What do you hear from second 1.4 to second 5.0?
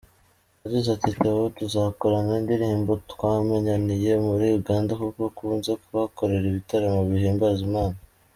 tuzakorana indirimbo, twamenyaniye muri Uganda